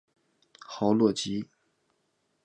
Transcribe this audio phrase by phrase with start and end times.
[0.67, 1.47] 豪洛吉。